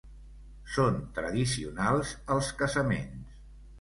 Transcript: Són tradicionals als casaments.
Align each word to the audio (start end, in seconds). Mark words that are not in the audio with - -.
Són 0.75 0.97
tradicionals 1.19 2.15
als 2.37 2.51
casaments. 2.63 3.41